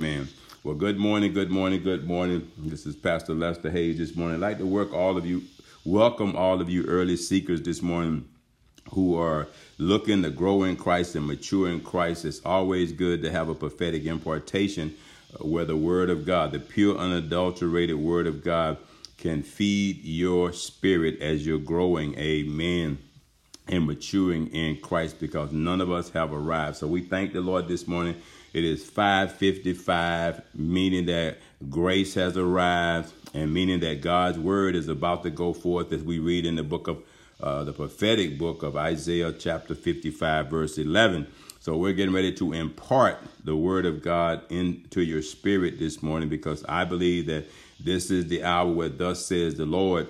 Man. 0.00 0.26
Well, 0.64 0.74
good 0.74 0.98
morning, 0.98 1.32
good 1.32 1.52
morning, 1.52 1.80
good 1.80 2.04
morning. 2.04 2.50
This 2.58 2.84
is 2.84 2.96
Pastor 2.96 3.32
Lester 3.32 3.70
Hayes 3.70 3.96
this 3.96 4.16
morning. 4.16 4.42
I'd 4.42 4.48
like 4.48 4.58
to 4.58 4.66
work 4.66 4.92
all 4.92 5.16
of 5.16 5.24
you, 5.24 5.44
welcome 5.84 6.34
all 6.34 6.60
of 6.60 6.68
you 6.68 6.84
early 6.86 7.16
seekers 7.16 7.62
this 7.62 7.80
morning 7.80 8.28
who 8.90 9.16
are 9.16 9.46
looking 9.78 10.24
to 10.24 10.30
grow 10.30 10.64
in 10.64 10.74
Christ 10.74 11.14
and 11.14 11.24
mature 11.24 11.70
in 11.70 11.80
Christ. 11.80 12.24
It's 12.24 12.40
always 12.44 12.90
good 12.90 13.22
to 13.22 13.30
have 13.30 13.48
a 13.48 13.54
prophetic 13.54 14.04
impartation 14.04 14.96
uh, 15.32 15.46
where 15.46 15.64
the 15.64 15.76
Word 15.76 16.10
of 16.10 16.26
God, 16.26 16.50
the 16.50 16.58
pure, 16.58 16.98
unadulterated 16.98 17.94
Word 17.94 18.26
of 18.26 18.42
God, 18.42 18.78
can 19.16 19.44
feed 19.44 20.04
your 20.04 20.52
spirit 20.52 21.20
as 21.20 21.46
you're 21.46 21.60
growing. 21.60 22.18
Amen 22.18 22.98
and 23.68 23.86
maturing 23.86 24.48
in 24.48 24.76
Christ 24.80 25.20
because 25.20 25.52
none 25.52 25.80
of 25.80 25.90
us 25.90 26.10
have 26.10 26.32
arrived. 26.32 26.76
So 26.76 26.86
we 26.86 27.02
thank 27.02 27.32
the 27.32 27.40
Lord 27.40 27.68
this 27.68 27.86
morning 27.86 28.16
it 28.54 28.64
is 28.64 28.84
555, 28.84 30.40
meaning 30.54 31.06
that 31.06 31.38
grace 31.68 32.14
has 32.14 32.36
arrived 32.36 33.12
and 33.34 33.52
meaning 33.52 33.80
that 33.80 34.00
God's 34.00 34.38
word 34.38 34.76
is 34.76 34.86
about 34.86 35.24
to 35.24 35.30
go 35.30 35.52
forth 35.52 35.92
as 35.92 36.04
we 36.04 36.20
read 36.20 36.46
in 36.46 36.54
the 36.54 36.62
book 36.62 36.86
of 36.86 37.02
uh, 37.40 37.64
the 37.64 37.72
prophetic 37.72 38.38
book 38.38 38.62
of 38.62 38.76
Isaiah 38.76 39.32
chapter 39.32 39.74
55 39.74 40.46
verse 40.46 40.78
11. 40.78 41.26
So 41.58 41.76
we're 41.76 41.94
getting 41.94 42.14
ready 42.14 42.32
to 42.34 42.52
impart 42.52 43.18
the 43.42 43.56
word 43.56 43.86
of 43.86 44.02
God 44.02 44.42
into 44.50 45.02
your 45.02 45.22
spirit 45.22 45.80
this 45.80 46.00
morning 46.00 46.28
because 46.28 46.64
I 46.68 46.84
believe 46.84 47.26
that 47.26 47.46
this 47.80 48.08
is 48.12 48.28
the 48.28 48.44
hour 48.44 48.70
where 48.70 48.88
thus 48.88 49.26
says 49.26 49.56
the 49.56 49.66
Lord 49.66 50.06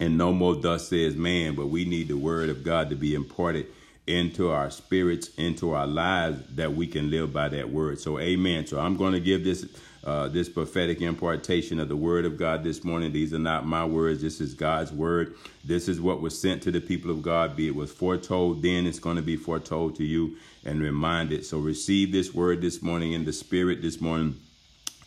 and 0.00 0.16
no 0.16 0.32
more 0.32 0.56
thus 0.56 0.88
says 0.88 1.14
man, 1.14 1.54
but 1.54 1.66
we 1.66 1.84
need 1.84 2.08
the 2.08 2.16
word 2.16 2.48
of 2.48 2.64
God 2.64 2.88
to 2.90 2.96
be 2.96 3.14
imparted 3.14 3.66
into 4.06 4.50
our 4.50 4.70
spirits, 4.70 5.28
into 5.36 5.72
our 5.72 5.86
lives, 5.86 6.42
that 6.56 6.74
we 6.74 6.86
can 6.86 7.10
live 7.10 7.32
by 7.32 7.48
that 7.50 7.70
word. 7.70 8.00
So, 8.00 8.18
amen. 8.18 8.66
So, 8.66 8.80
I'm 8.80 8.96
going 8.96 9.12
to 9.12 9.20
give 9.20 9.44
this 9.44 9.66
uh, 10.02 10.28
this 10.28 10.48
prophetic 10.48 11.02
impartation 11.02 11.78
of 11.78 11.90
the 11.90 11.96
word 11.96 12.24
of 12.24 12.38
God 12.38 12.64
this 12.64 12.82
morning. 12.82 13.12
These 13.12 13.34
are 13.34 13.38
not 13.38 13.66
my 13.66 13.84
words. 13.84 14.22
This 14.22 14.40
is 14.40 14.54
God's 14.54 14.90
word. 14.90 15.34
This 15.62 15.88
is 15.88 16.00
what 16.00 16.22
was 16.22 16.40
sent 16.40 16.62
to 16.62 16.70
the 16.70 16.80
people 16.80 17.10
of 17.10 17.20
God. 17.20 17.54
Be 17.54 17.68
it 17.68 17.74
was 17.74 17.92
foretold 17.92 18.62
then, 18.62 18.86
it's 18.86 18.98
going 18.98 19.16
to 19.16 19.22
be 19.22 19.36
foretold 19.36 19.96
to 19.96 20.04
you 20.04 20.38
and 20.64 20.80
reminded. 20.80 21.44
So, 21.44 21.58
receive 21.58 22.10
this 22.10 22.34
word 22.34 22.62
this 22.62 22.80
morning 22.80 23.12
in 23.12 23.26
the 23.26 23.32
spirit 23.32 23.82
this 23.82 24.00
morning 24.00 24.40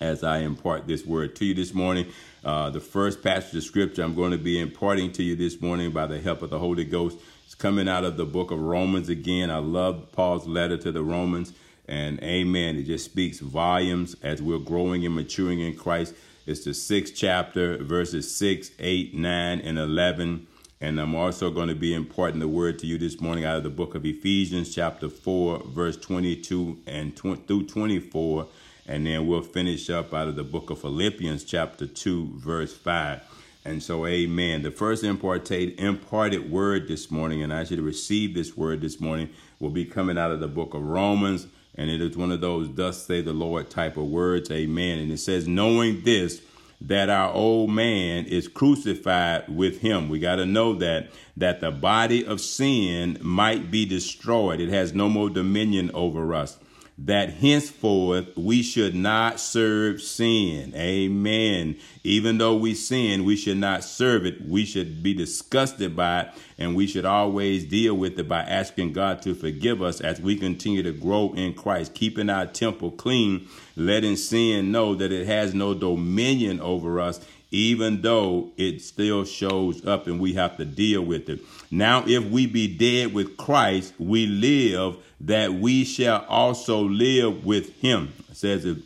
as 0.04 0.22
I 0.22 0.40
impart 0.40 0.86
this 0.86 1.06
word 1.06 1.36
to 1.38 1.46
you 1.46 1.54
this 1.54 1.74
morning. 1.74 2.08
Uh, 2.44 2.70
the 2.70 2.82
first 2.82 3.24
passage 3.24 3.56
of 3.56 3.64
scripture 3.64 4.04
I'm 4.04 4.14
going 4.14 4.32
to 4.32 4.38
be 4.38 4.60
imparting 4.60 5.14
to 5.14 5.24
you 5.24 5.36
this 5.36 5.62
morning 5.62 5.92
by 5.92 6.08
the 6.08 6.20
help 6.20 6.42
of 6.42 6.50
the 6.50 6.60
Holy 6.60 6.84
Ghost 6.84 7.18
is 7.48 7.56
coming 7.56 7.88
out 7.88 8.04
of 8.04 8.18
the 8.18 8.26
book 8.26 8.52
of 8.52 8.60
Romans 8.60 9.08
again. 9.08 9.50
I 9.50 9.60
love 9.60 10.12
Paul's 10.12 10.46
letter 10.46 10.78
to 10.78 10.92
the 10.92 11.02
Romans. 11.02 11.54
And 11.88 12.22
amen. 12.22 12.76
It 12.76 12.84
just 12.84 13.06
speaks 13.06 13.40
volumes 13.40 14.16
as 14.22 14.42
we're 14.42 14.60
growing 14.60 15.06
and 15.06 15.16
maturing 15.16 15.62
in 15.62 15.76
Christ. 15.76 16.14
It's 16.46 16.66
the 16.66 16.74
sixth 16.74 17.14
chapter, 17.16 17.78
verses 17.78 18.34
6, 18.36 18.72
8, 18.80 19.16
9, 19.16 19.60
and 19.62 19.80
11. 19.80 20.48
And 20.82 21.00
I'm 21.00 21.16
also 21.16 21.50
going 21.50 21.70
to 21.70 21.76
be 21.76 21.94
imparting 21.94 22.42
the 22.42 22.48
word 22.50 22.78
to 22.80 22.88
you 22.88 22.98
this 22.98 23.22
morning 23.22 23.46
out 23.46 23.56
of 23.56 23.64
the 23.64 23.70
book 23.70 23.96
of 23.96 24.06
Ephesians, 24.06 24.76
chapter 24.76 25.08
4, 25.08 25.64
verse 25.68 25.96
22 25.96 26.80
and 26.88 27.16
tw- 27.16 27.48
through 27.48 27.68
24. 27.68 28.48
And 28.88 29.06
then 29.06 29.28
we'll 29.28 29.42
finish 29.42 29.90
up 29.90 30.14
out 30.14 30.28
of 30.28 30.36
the 30.36 30.44
book 30.44 30.70
of 30.70 30.82
Philippians, 30.82 31.46
chapter 31.46 31.88
2, 31.88 32.34
verse 32.36 32.76
5. 32.76 33.22
And 33.66 33.82
so, 33.82 34.06
amen. 34.06 34.62
The 34.62 34.72
first 34.72 35.06
imparted, 35.06 35.80
imparted 35.80 36.52
word 36.52 36.90
this 36.90 37.10
morning, 37.10 37.42
and 37.42 37.54
I 37.54 37.64
should 37.64 37.80
receive 37.80 38.34
this 38.34 38.58
word 38.58 38.82
this 38.82 39.00
morning, 39.00 39.30
will 39.60 39.70
be 39.70 39.86
coming 39.86 40.18
out 40.18 40.32
of 40.32 40.42
the 40.42 40.50
book 40.50 40.74
of 40.74 40.84
Romans. 40.84 41.48
And 41.76 41.90
it 41.90 42.02
is 42.02 42.18
one 42.18 42.32
of 42.32 42.42
those, 42.42 42.74
thus 42.74 43.06
say 43.06 43.22
the 43.22 43.32
Lord 43.34 43.70
type 43.70 43.96
of 43.96 44.08
words. 44.08 44.52
Amen. 44.52 45.00
And 45.00 45.12
it 45.12 45.18
says, 45.20 45.48
knowing 45.48 46.02
this, 46.04 46.42
that 46.82 47.10
our 47.10 47.32
old 47.32 47.70
man 47.70 48.26
is 48.26 48.50
crucified 48.50 49.48
with 49.48 49.80
him. 49.80 50.10
We 50.10 50.20
got 50.20 50.36
to 50.36 50.46
know 50.46 50.74
that 50.76 51.12
that 51.38 51.62
the 51.62 51.72
body 51.72 52.26
of 52.26 52.42
sin 52.42 53.18
might 53.22 53.72
be 53.72 53.86
destroyed. 53.86 54.60
It 54.60 54.70
has 54.70 54.94
no 54.94 55.08
more 55.08 55.30
dominion 55.30 55.90
over 55.94 56.36
us 56.36 56.58
that 56.98 57.30
henceforth 57.32 58.38
we 58.38 58.62
should 58.62 58.94
not 58.94 59.40
serve 59.40 60.02
sin. 60.02 60.74
Amen. 60.76 61.76
Even 62.04 62.38
though 62.38 62.56
we 62.56 62.76
sin, 62.76 63.26
we 63.26 63.36
should 63.36 63.58
not 63.58 63.84
serve 63.84 64.26
it. 64.26 64.48
We 64.48 64.66
should 64.66 65.02
be 65.02 65.14
disgusted 65.14 65.96
by 65.96 66.22
it, 66.22 66.30
and 66.60 66.76
we 66.76 66.86
should 66.86 67.06
always 67.06 67.66
deal 67.66 67.96
with 67.96 68.20
it 68.20 68.28
by 68.28 68.42
asking 68.42 68.94
God 68.94 69.22
to 69.24 69.34
forgive 69.34 69.82
us 69.82 70.02
as 70.02 70.22
we 70.22 70.36
continue 70.36 70.84
to 70.84 70.92
grow 70.92 71.34
in 71.34 71.54
Christ, 71.54 71.96
keeping 71.96 72.30
our 72.30 72.46
temple 72.46 72.92
clean, 72.92 73.48
letting 73.76 74.16
sin 74.16 74.72
know 74.72 74.94
that 74.96 75.12
it 75.12 75.26
has 75.26 75.54
no 75.54 75.74
dominion 75.74 76.60
over 76.60 77.00
us 77.00 77.20
even 77.54 78.02
though 78.02 78.52
it 78.58 78.82
still 78.82 79.24
shows 79.24 79.86
up 79.86 80.08
and 80.08 80.20
we 80.20 80.34
have 80.34 80.58
to 80.58 80.66
deal 80.66 81.04
with 81.04 81.30
it. 81.30 81.40
Now, 81.70 82.04
if 82.06 82.26
we 82.26 82.48
be 82.48 82.68
dead 82.68 83.14
with 83.14 83.38
Christ, 83.38 83.94
we 84.00 84.26
live 84.26 84.98
that 85.22 85.54
we 85.54 85.86
shall 85.86 86.26
also 86.28 86.82
live 86.82 87.46
with 87.46 87.80
him. 87.80 88.12
Says 88.34 88.66
it. 88.66 88.78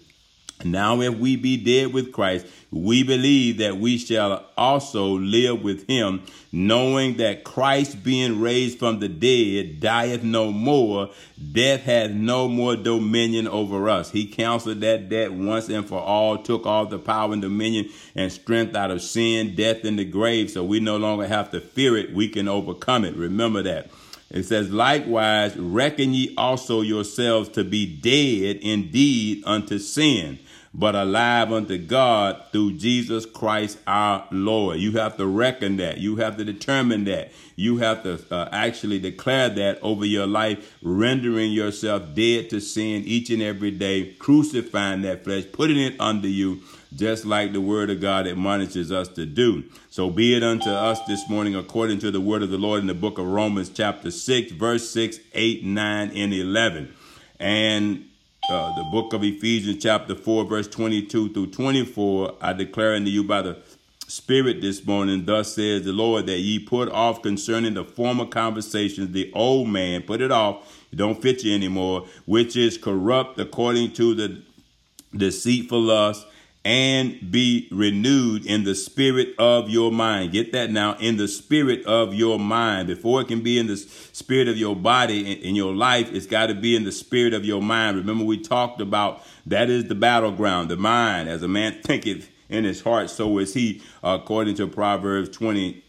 Now, 0.63 1.01
if 1.01 1.15
we 1.17 1.35
be 1.35 1.57
dead 1.57 1.93
with 1.93 2.11
Christ, 2.11 2.47
we 2.71 3.03
believe 3.03 3.59
that 3.59 3.77
we 3.77 3.97
shall 3.97 4.45
also 4.57 5.17
live 5.17 5.61
with 5.61 5.87
him, 5.87 6.23
knowing 6.51 7.17
that 7.17 7.43
Christ 7.43 8.03
being 8.03 8.41
raised 8.41 8.79
from 8.79 8.99
the 8.99 9.07
dead 9.07 9.79
dieth 9.79 10.23
no 10.23 10.51
more, 10.51 11.11
death 11.51 11.81
has 11.81 12.11
no 12.11 12.47
more 12.47 12.75
dominion 12.75 13.47
over 13.47 13.87
us. 13.87 14.09
He 14.09 14.25
counseled 14.25 14.81
that 14.81 15.09
death 15.09 15.31
once 15.31 15.69
and 15.69 15.87
for 15.87 15.99
all, 15.99 16.39
took 16.39 16.65
all 16.65 16.87
the 16.87 16.99
power 16.99 17.33
and 17.33 17.41
dominion 17.41 17.89
and 18.15 18.31
strength 18.31 18.75
out 18.75 18.89
of 18.89 19.03
sin, 19.03 19.55
death, 19.55 19.83
and 19.83 19.99
the 19.99 20.05
grave, 20.05 20.49
so 20.49 20.63
we 20.63 20.79
no 20.79 20.97
longer 20.97 21.27
have 21.27 21.51
to 21.51 21.61
fear 21.61 21.95
it. 21.95 22.13
We 22.13 22.29
can 22.29 22.47
overcome 22.47 23.05
it. 23.05 23.15
Remember 23.15 23.61
that. 23.61 23.91
It 24.29 24.43
says, 24.43 24.69
likewise, 24.71 25.55
reckon 25.55 26.13
ye 26.13 26.33
also 26.35 26.81
yourselves 26.81 27.47
to 27.49 27.63
be 27.63 27.85
dead 27.85 28.57
indeed 28.57 29.43
unto 29.45 29.79
sin, 29.79 30.39
but 30.77 30.93
alive 30.93 31.51
unto 31.51 31.75
God 31.77 32.43
through 32.51 32.73
Jesus 32.73 33.25
Christ 33.25 33.79
our 33.87 34.27
Lord. 34.31 34.77
You 34.77 34.91
have 34.93 35.17
to 35.17 35.25
reckon 35.25 35.77
that. 35.77 35.97
You 35.97 36.17
have 36.17 36.37
to 36.37 36.45
determine 36.45 37.05
that. 37.05 37.31
You 37.55 37.77
have 37.77 38.03
to 38.03 38.23
uh, 38.29 38.47
actually 38.51 38.99
declare 38.99 39.49
that 39.49 39.79
over 39.81 40.05
your 40.05 40.27
life, 40.27 40.77
rendering 40.83 41.51
yourself 41.51 42.13
dead 42.13 42.51
to 42.51 42.59
sin 42.59 43.03
each 43.05 43.31
and 43.31 43.41
every 43.41 43.71
day, 43.71 44.13
crucifying 44.19 45.01
that 45.01 45.23
flesh, 45.23 45.45
putting 45.51 45.79
it 45.79 45.99
under 45.99 46.27
you 46.27 46.61
just 46.95 47.25
like 47.25 47.53
the 47.53 47.61
word 47.61 47.89
of 47.89 47.99
God 47.99 48.27
admonishes 48.27 48.91
us 48.91 49.07
to 49.09 49.25
do. 49.25 49.63
So 49.89 50.09
be 50.09 50.35
it 50.35 50.43
unto 50.43 50.69
us 50.69 50.99
this 51.07 51.27
morning 51.27 51.55
according 51.55 51.99
to 51.99 52.11
the 52.11 52.21
word 52.21 52.43
of 52.43 52.49
the 52.49 52.57
Lord 52.57 52.81
in 52.81 52.87
the 52.87 52.93
book 52.93 53.17
of 53.17 53.25
Romans 53.25 53.69
chapter 53.69 54.11
6, 54.11 54.51
verse 54.53 54.89
6, 54.91 55.19
8, 55.33 55.63
9, 55.63 56.11
and 56.11 56.33
11. 56.33 56.93
And 57.39 58.05
uh, 58.49 58.73
the 58.75 58.83
book 58.83 59.13
of 59.13 59.23
Ephesians 59.23 59.83
chapter 59.83 60.15
4, 60.15 60.45
verse 60.45 60.67
22 60.67 61.33
through 61.33 61.47
24, 61.47 62.35
I 62.41 62.53
declare 62.53 62.95
unto 62.95 63.09
you 63.09 63.23
by 63.23 63.41
the 63.41 63.57
Spirit 64.07 64.61
this 64.61 64.85
morning, 64.85 65.25
thus 65.25 65.55
says 65.55 65.83
the 65.83 65.91
Lord, 65.91 66.27
that 66.27 66.39
ye 66.39 66.59
put 66.59 66.89
off 66.89 67.21
concerning 67.21 67.73
the 67.73 67.83
former 67.83 68.25
conversations, 68.25 69.11
the 69.11 69.29
old 69.33 69.67
man, 69.67 70.03
put 70.03 70.21
it 70.21 70.31
off, 70.31 70.85
it 70.93 70.95
don't 70.95 71.21
fit 71.21 71.43
you 71.43 71.53
anymore, 71.53 72.07
which 72.25 72.55
is 72.55 72.77
corrupt 72.77 73.37
according 73.37 73.91
to 73.93 74.15
the 74.15 74.41
deceitful 75.13 75.81
lust 75.81 76.25
and 76.67 77.31
be 77.31 77.65
renewed 77.71 78.45
in 78.45 78.65
the 78.65 78.75
spirit 78.75 79.33
of 79.39 79.69
your 79.69 79.89
mind. 79.89 80.33
Get 80.33 80.51
that 80.51 80.69
now 80.69 80.97
in 80.99 81.15
the 81.15 81.29
spirit 81.29 81.85
of 81.85 82.13
your 82.13 82.37
mind. 82.37 82.89
Before 82.89 83.21
it 83.21 83.29
can 83.29 83.39
be 83.39 83.57
in 83.57 83.67
the 83.67 83.77
spirit 83.77 84.49
of 84.49 84.57
your 84.57 84.75
body 84.75 85.31
in, 85.31 85.55
your 85.55 85.73
life, 85.73 86.11
it's 86.11 86.25
got 86.25 86.47
to 86.47 86.53
be 86.53 86.75
in 86.75 86.83
the 86.83 86.91
spirit 86.91 87.33
of 87.33 87.45
your 87.45 87.61
mind. 87.61 87.95
Remember, 87.95 88.25
we 88.25 88.37
talked 88.37 88.81
about 88.81 89.23
that 89.45 89.69
is 89.69 89.85
the 89.85 89.95
battleground, 89.95 90.69
the 90.69 90.75
mind. 90.75 91.29
As 91.29 91.41
a 91.41 91.47
man 91.47 91.81
thinketh 91.83 92.29
in 92.49 92.65
his 92.65 92.81
heart, 92.81 93.09
so 93.09 93.37
is 93.37 93.53
he, 93.53 93.81
according 94.03 94.55
to 94.55 94.67
Proverbs 94.67 95.29
20, 95.29 95.85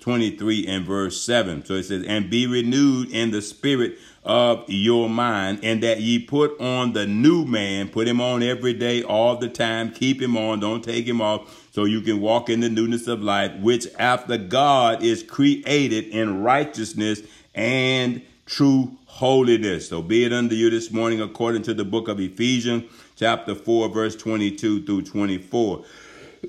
23 0.00 0.66
and 0.66 0.86
verse 0.86 1.20
7. 1.20 1.64
So 1.66 1.74
it 1.74 1.84
says, 1.84 2.04
and 2.06 2.30
be 2.30 2.46
renewed 2.46 3.10
in 3.10 3.30
the 3.30 3.42
spirit 3.42 3.98
of 4.24 4.64
your 4.68 5.08
mind, 5.08 5.60
and 5.62 5.82
that 5.82 6.00
ye 6.00 6.18
put 6.18 6.58
on 6.60 6.94
the 6.94 7.06
new 7.06 7.44
man, 7.44 7.88
put 7.88 8.08
him 8.08 8.20
on 8.20 8.42
every 8.42 8.72
day, 8.72 9.02
all 9.02 9.36
the 9.36 9.48
time, 9.48 9.92
keep 9.92 10.20
him 10.20 10.36
on, 10.36 10.60
don't 10.60 10.82
take 10.82 11.06
him 11.06 11.20
off, 11.20 11.68
so 11.72 11.84
you 11.84 12.00
can 12.00 12.20
walk 12.20 12.48
in 12.48 12.60
the 12.60 12.68
newness 12.70 13.06
of 13.06 13.22
life, 13.22 13.52
which 13.60 13.86
after 13.98 14.38
God 14.38 15.02
is 15.02 15.22
created 15.22 16.06
in 16.06 16.42
righteousness 16.42 17.22
and 17.54 18.22
true 18.46 18.96
holiness. 19.06 19.88
So 19.88 20.00
be 20.00 20.24
it 20.24 20.32
unto 20.32 20.54
you 20.54 20.70
this 20.70 20.90
morning 20.90 21.20
according 21.20 21.62
to 21.62 21.74
the 21.74 21.84
book 21.84 22.08
of 22.08 22.18
Ephesians, 22.18 22.84
chapter 23.16 23.54
4, 23.54 23.88
verse 23.90 24.16
22 24.16 24.84
through 24.84 25.02
24. 25.02 25.84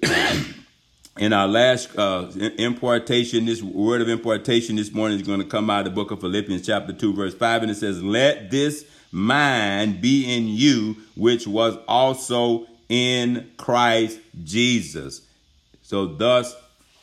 in 1.18 1.34
our 1.34 1.48
last 1.48 1.98
uh, 1.98 2.32
impartation, 2.58 3.46
this 3.46 3.62
word 3.62 4.02
of 4.02 4.10
impartation 4.10 4.78
this 4.78 4.92
morning 4.92 5.20
is 5.20 5.28
going 5.28 5.40
to 5.40 5.46
come 5.46 5.70
out 5.70 5.80
of 5.80 5.86
the 5.86 5.92
book 5.92 6.12
of 6.12 6.22
Philippians, 6.22 6.66
chapter 6.66 6.94
2, 6.94 7.14
verse 7.14 7.34
5. 7.34 7.64
And 7.64 7.72
it 7.72 7.76
says, 7.76 8.02
Let 8.02 8.50
this 8.50 8.86
mind 9.12 10.02
be 10.02 10.34
in 10.34 10.48
you, 10.48 10.96
which 11.16 11.46
was 11.46 11.78
also 11.88 12.68
in 12.88 13.52
Christ 13.58 14.20
Jesus. 14.44 15.22
So 15.82 16.06
thus 16.06 16.56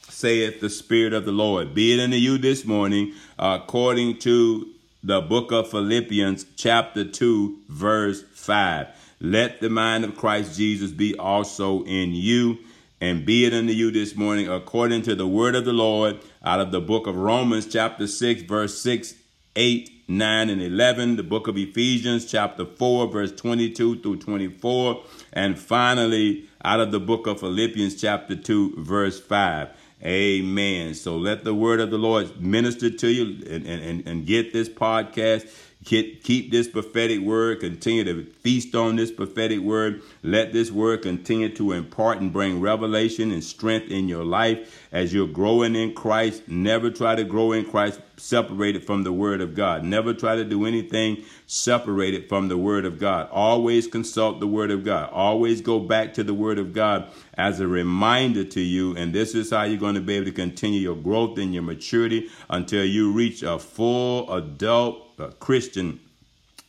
saith 0.08 0.60
the 0.60 0.70
Spirit 0.70 1.12
of 1.12 1.26
the 1.26 1.32
Lord. 1.32 1.74
Be 1.74 1.92
it 1.92 2.02
unto 2.02 2.16
you 2.16 2.38
this 2.38 2.64
morning, 2.64 3.12
according 3.38 4.18
to 4.20 4.68
the 5.02 5.20
book 5.20 5.52
of 5.52 5.70
Philippians, 5.70 6.46
chapter 6.56 7.04
2, 7.04 7.58
verse 7.68 8.22
5. 8.32 8.88
Let 9.20 9.60
the 9.60 9.68
mind 9.68 10.04
of 10.04 10.16
Christ 10.16 10.56
Jesus 10.56 10.90
be 10.92 11.16
also 11.16 11.84
in 11.84 12.14
you. 12.14 12.58
And 13.00 13.24
be 13.24 13.44
it 13.44 13.54
unto 13.54 13.72
you 13.72 13.92
this 13.92 14.16
morning 14.16 14.48
according 14.48 15.02
to 15.02 15.14
the 15.14 15.26
word 15.26 15.54
of 15.54 15.64
the 15.64 15.72
Lord 15.72 16.18
out 16.44 16.60
of 16.60 16.72
the 16.72 16.80
book 16.80 17.06
of 17.06 17.16
Romans, 17.16 17.66
chapter 17.66 18.08
6, 18.08 18.42
verse 18.42 18.76
6, 18.80 19.14
8, 19.54 20.04
9, 20.08 20.50
and 20.50 20.60
11. 20.60 21.14
The 21.14 21.22
book 21.22 21.46
of 21.46 21.56
Ephesians, 21.56 22.24
chapter 22.24 22.64
4, 22.64 23.06
verse 23.06 23.30
22 23.32 24.00
through 24.00 24.16
24. 24.16 25.04
And 25.32 25.56
finally, 25.56 26.48
out 26.64 26.80
of 26.80 26.90
the 26.90 26.98
book 26.98 27.28
of 27.28 27.38
Philippians, 27.38 27.94
chapter 27.94 28.34
2, 28.34 28.82
verse 28.82 29.20
5. 29.20 29.68
Amen. 30.02 30.94
So 30.94 31.16
let 31.16 31.44
the 31.44 31.54
word 31.54 31.80
of 31.80 31.90
the 31.90 31.98
Lord 31.98 32.40
minister 32.40 32.90
to 32.90 33.08
you 33.08 33.44
and, 33.48 33.66
and, 33.66 34.08
and 34.08 34.26
get 34.26 34.52
this 34.52 34.68
podcast. 34.68 35.48
Keep, 35.84 36.24
keep 36.24 36.50
this 36.50 36.68
prophetic 36.68 37.20
word. 37.20 37.60
Continue 37.60 38.04
to 38.04 38.24
feast 38.42 38.74
on 38.74 38.96
this 38.96 39.12
prophetic 39.12 39.60
word. 39.60 40.02
Let 40.22 40.52
this 40.52 40.72
word 40.72 41.02
continue 41.02 41.54
to 41.54 41.72
impart 41.72 42.20
and 42.20 42.32
bring 42.32 42.60
revelation 42.60 43.30
and 43.30 43.42
strength 43.42 43.90
in 43.90 44.08
your 44.08 44.24
life 44.24 44.86
as 44.90 45.14
you're 45.14 45.28
growing 45.28 45.76
in 45.76 45.94
Christ. 45.94 46.48
Never 46.48 46.90
try 46.90 47.14
to 47.14 47.24
grow 47.24 47.52
in 47.52 47.64
Christ 47.64 48.00
separated 48.16 48.84
from 48.84 49.04
the 49.04 49.12
word 49.12 49.40
of 49.40 49.54
God. 49.54 49.84
Never 49.84 50.12
try 50.12 50.34
to 50.34 50.44
do 50.44 50.66
anything 50.66 51.24
separated 51.46 52.28
from 52.28 52.48
the 52.48 52.58
word 52.58 52.84
of 52.84 52.98
God. 52.98 53.28
Always 53.30 53.86
consult 53.86 54.40
the 54.40 54.48
word 54.48 54.72
of 54.72 54.84
God. 54.84 55.10
Always 55.12 55.60
go 55.60 55.78
back 55.78 56.12
to 56.14 56.24
the 56.24 56.34
word 56.34 56.58
of 56.58 56.72
God 56.72 57.08
as 57.34 57.60
a 57.60 57.68
reminder 57.68 58.42
to 58.44 58.60
you. 58.60 58.96
And 58.96 59.14
this 59.14 59.34
is 59.34 59.50
how 59.50 59.62
you're 59.62 59.78
going 59.78 59.94
to 59.94 60.00
be 60.00 60.16
able 60.16 60.26
to 60.26 60.32
continue 60.32 60.80
your 60.80 60.96
growth 60.96 61.38
and 61.38 61.54
your 61.54 61.62
maturity 61.62 62.28
until 62.50 62.84
you 62.84 63.12
reach 63.12 63.44
a 63.44 63.60
full 63.60 64.30
adult 64.34 65.07
uh, 65.20 65.28
Christian 65.38 66.00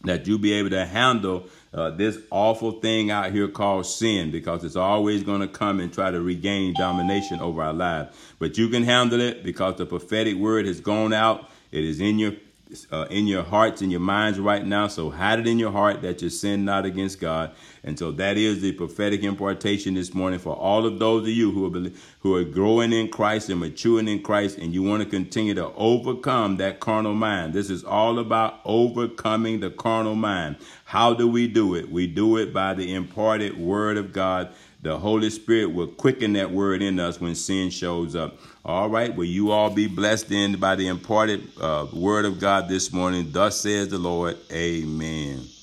that 0.03 0.27
you 0.27 0.37
be 0.37 0.53
able 0.53 0.69
to 0.69 0.85
handle 0.85 1.45
uh, 1.73 1.89
this 1.91 2.17
awful 2.31 2.71
thing 2.79 3.11
out 3.11 3.31
here 3.31 3.47
called 3.47 3.85
sin 3.85 4.31
because 4.31 4.63
it's 4.63 4.77
always 4.77 5.23
going 5.23 5.41
to 5.41 5.47
come 5.47 5.79
and 5.79 5.93
try 5.93 6.09
to 6.09 6.21
regain 6.21 6.73
domination 6.73 7.39
over 7.41 7.61
our 7.61 7.73
lives. 7.73 8.15
But 8.39 8.57
you 8.57 8.69
can 8.69 8.83
handle 8.83 9.19
it 9.19 9.43
because 9.43 9.75
the 9.75 9.85
prophetic 9.85 10.35
word 10.35 10.65
has 10.65 10.79
gone 10.79 11.13
out. 11.13 11.49
It 11.71 11.83
is 11.83 11.99
in 11.99 12.17
your 12.17 12.33
uh, 12.91 13.07
in 13.09 13.25
your 13.25 13.43
hearts 13.43 13.81
and 13.81 13.91
your 13.91 13.99
minds 13.99 14.39
right 14.39 14.63
now. 14.65 14.87
So 14.87 15.09
hide 15.09 15.39
it 15.39 15.47
in 15.47 15.57
your 15.59 15.71
heart 15.71 16.01
that 16.03 16.21
you 16.21 16.29
sin 16.29 16.65
not 16.65 16.85
against 16.85 17.19
God. 17.19 17.51
And 17.83 17.97
so 17.97 18.11
that 18.13 18.37
is 18.37 18.61
the 18.61 18.71
prophetic 18.73 19.23
impartation 19.23 19.93
this 19.93 20.13
morning 20.13 20.39
for 20.39 20.55
all 20.55 20.85
of 20.85 20.99
those 20.99 21.23
of 21.23 21.29
you 21.29 21.51
who 21.51 21.65
are 21.65 21.91
who 22.19 22.35
are 22.35 22.43
growing 22.43 22.93
in 22.93 23.09
Christ 23.09 23.49
and 23.49 23.59
maturing 23.59 24.07
in 24.07 24.21
Christ, 24.21 24.57
and 24.57 24.73
you 24.73 24.83
want 24.83 25.03
to 25.03 25.09
continue 25.09 25.53
to 25.53 25.71
overcome 25.75 26.57
that 26.57 26.79
carnal 26.79 27.13
mind. 27.13 27.53
This 27.53 27.69
is 27.69 27.83
all 27.83 28.19
about 28.19 28.59
overcoming 28.65 29.59
the 29.59 29.69
carnal 29.69 30.15
mind. 30.15 30.57
How 30.85 31.13
do 31.13 31.27
we 31.27 31.47
do 31.47 31.75
it? 31.75 31.89
We 31.91 32.07
do 32.07 32.37
it 32.37 32.53
by 32.53 32.73
the 32.73 32.93
imparted 32.93 33.57
word 33.57 33.97
of 33.97 34.11
God 34.13 34.53
the 34.81 34.97
Holy 34.97 35.29
Spirit 35.29 35.73
will 35.73 35.87
quicken 35.87 36.33
that 36.33 36.51
word 36.51 36.81
in 36.81 36.99
us 36.99 37.19
when 37.19 37.35
sin 37.35 37.69
shows 37.69 38.15
up. 38.15 38.37
All 38.63 38.89
right, 38.89 39.13
will 39.13 39.25
you 39.25 39.51
all 39.51 39.69
be 39.69 39.87
blessed 39.87 40.31
in 40.31 40.57
by 40.57 40.75
the 40.75 40.87
imparted 40.87 41.49
uh, 41.59 41.87
word 41.91 42.25
of 42.25 42.39
God 42.39 42.69
this 42.69 42.93
morning? 42.93 43.29
Thus 43.31 43.59
says 43.59 43.89
the 43.89 43.97
Lord. 43.97 44.37
Amen. 44.51 45.58